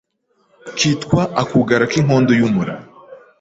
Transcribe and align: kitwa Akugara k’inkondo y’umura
kitwa 0.77 1.21
Akugara 1.41 1.83
k’inkondo 1.91 2.31
y’umura 2.39 2.73